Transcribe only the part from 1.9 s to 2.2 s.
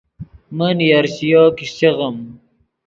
غیم